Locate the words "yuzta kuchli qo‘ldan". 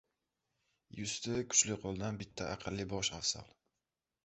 0.99-2.19